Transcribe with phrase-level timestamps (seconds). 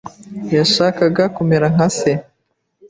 [0.55, 2.11] yashakaga kumera nka se.